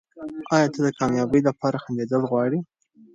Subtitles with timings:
[0.53, 2.59] ایا ته د کامیابۍ لپاره خندېدل غواړې؟